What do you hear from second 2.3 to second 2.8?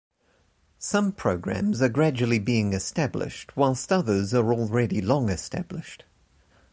being